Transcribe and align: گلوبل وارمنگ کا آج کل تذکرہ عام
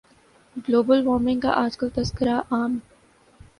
گلوبل 0.55 1.05
وارمنگ 1.07 1.39
کا 1.39 1.51
آج 1.55 1.77
کل 1.77 1.89
تذکرہ 1.95 2.39
عام 2.51 2.77